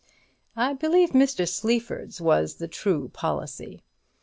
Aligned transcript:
I 0.55 0.73
believe 0.73 1.11
Mr. 1.11 1.47
Sleaford's 1.47 2.19
was 2.19 2.55
the 2.55 2.67
true 2.67 3.09
policy. 3.13 3.83